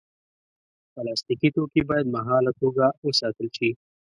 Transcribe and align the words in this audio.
پلاستيکي 0.93 1.49
توکي 1.55 1.81
باید 1.89 2.07
مهاله 2.15 2.51
توګه 2.61 2.85
وساتل 3.07 3.47
شي. 3.57 3.69